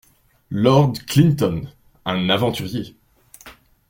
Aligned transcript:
Lord 0.49 0.93
Clinton 1.05 1.67
Un 2.05 2.31
aventurier. 2.31 2.95